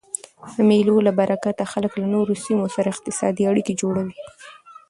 [0.55, 4.15] د مېلو له برکته خلک له نورو سیمو سره اقتصادي اړیکي جوړوي.